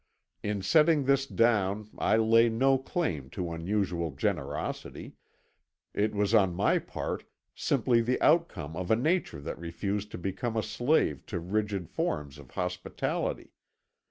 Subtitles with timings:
[0.41, 5.13] In setting this down I lay no claim to unusual generosity;
[5.93, 10.57] it was on my part simply the outcome of a nature that refused to become
[10.57, 13.51] a slave to rigid forms of hospitality.